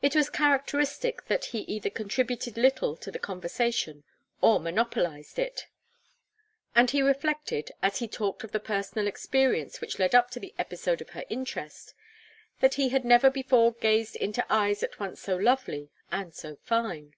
[0.00, 4.02] It was characteristic that he either contributed little to the conversation
[4.40, 5.68] or monopolized it;
[6.74, 10.52] and he reflected, as he talked of the personal experience which led up to the
[10.58, 11.94] episode of her interest,
[12.58, 17.14] that he had never before gazed into eyes at once so lovely and so fine.